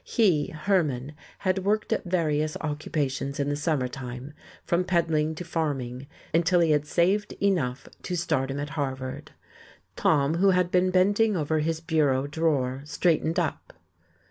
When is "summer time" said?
3.55-4.33